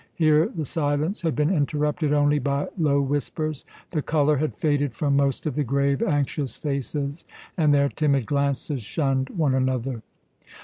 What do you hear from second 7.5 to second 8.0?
and their